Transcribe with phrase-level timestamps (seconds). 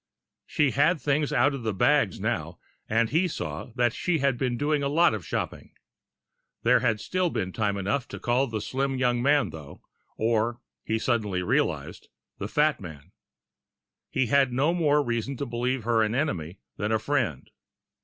[0.47, 2.57] She had things out of the bags now,
[2.89, 5.73] and he saw that she had been doing a lot of shopping.
[6.63, 9.83] There had still been time enough to call the slim young man, though
[10.17, 12.07] or, he suddenly realized,
[12.39, 13.11] the fat man.
[14.09, 17.51] He had no more reason to believe her an enemy than a friend.